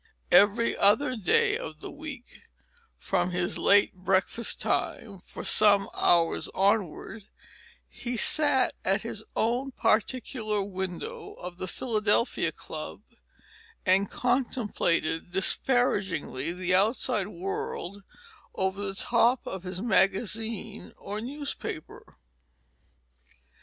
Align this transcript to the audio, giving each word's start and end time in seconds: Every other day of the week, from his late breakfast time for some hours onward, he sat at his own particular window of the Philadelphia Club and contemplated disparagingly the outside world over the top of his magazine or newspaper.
Every 0.31 0.75
other 0.75 1.15
day 1.15 1.59
of 1.59 1.79
the 1.79 1.91
week, 1.91 2.39
from 2.97 3.29
his 3.29 3.59
late 3.59 3.93
breakfast 3.93 4.59
time 4.59 5.19
for 5.19 5.43
some 5.43 5.89
hours 5.93 6.49
onward, 6.55 7.27
he 7.87 8.17
sat 8.17 8.73
at 8.83 9.03
his 9.03 9.23
own 9.35 9.73
particular 9.73 10.63
window 10.63 11.33
of 11.33 11.59
the 11.59 11.67
Philadelphia 11.67 12.51
Club 12.51 13.03
and 13.85 14.09
contemplated 14.09 15.29
disparagingly 15.31 16.51
the 16.51 16.73
outside 16.73 17.27
world 17.27 18.01
over 18.55 18.81
the 18.81 18.95
top 18.95 19.45
of 19.45 19.61
his 19.61 19.83
magazine 19.83 20.93
or 20.97 21.21
newspaper. 21.21 22.15